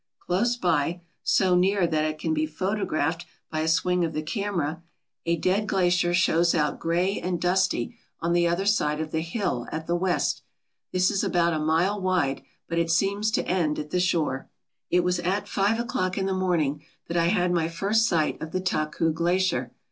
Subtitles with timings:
[0.19, 4.23] Close by, so near that it can be photo graphed by a swing of the
[4.23, 4.81] camera,
[5.27, 8.65] a dead glacier shows out THE WORLD'S GREATEST GLACIERS gray and dusty on the other
[8.65, 10.41] side of the hill at the west.
[10.91, 14.49] This is about a mile wide but it seems to end at the shore.
[14.89, 18.53] It was at five o'clock in the morning that I had my first sight of
[18.53, 19.71] the Taku Glacier.